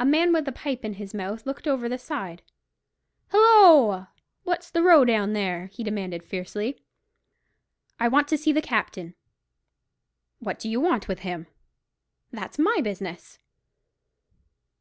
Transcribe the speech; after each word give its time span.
A 0.00 0.04
man 0.04 0.32
with 0.32 0.48
a 0.48 0.50
pipe 0.52 0.84
in 0.84 0.94
his 0.94 1.14
mouth 1.14 1.46
looked 1.46 1.68
over 1.68 1.88
the 1.88 1.96
side. 1.96 2.42
"Hilloa! 3.30 4.08
what's 4.42 4.68
the 4.68 4.82
row 4.82 5.04
there?" 5.04 5.66
he 5.68 5.84
demanded 5.84 6.24
fiercely. 6.24 6.82
"I 8.00 8.08
want 8.08 8.26
to 8.30 8.36
see 8.36 8.50
the 8.50 8.60
captain." 8.60 9.14
"What 10.40 10.58
do 10.58 10.68
you 10.68 10.80
want 10.80 11.06
with 11.06 11.20
him?" 11.20 11.46
"That's 12.32 12.58
my 12.58 12.80
business." 12.82 13.38